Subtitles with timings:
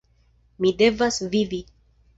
[0.65, 1.65] Mi devas vivi!